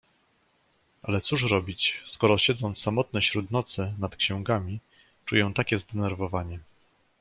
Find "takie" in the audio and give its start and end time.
5.55-5.79